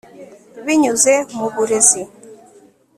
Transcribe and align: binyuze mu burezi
binyuze 0.65 1.13
mu 1.37 1.47
burezi 1.53 2.01